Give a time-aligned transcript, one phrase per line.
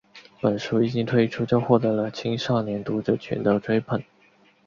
[0.41, 4.03] 本书一经推出就获得了青少年读者群的追捧。